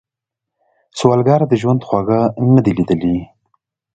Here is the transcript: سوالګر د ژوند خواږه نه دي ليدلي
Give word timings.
سوالګر 0.97 1.41
د 1.47 1.53
ژوند 1.61 1.81
خواږه 1.87 2.19
نه 2.55 2.61
دي 2.65 2.71
ليدلي 2.77 3.17